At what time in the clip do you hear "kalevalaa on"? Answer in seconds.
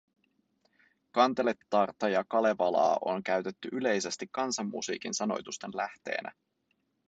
2.27-3.23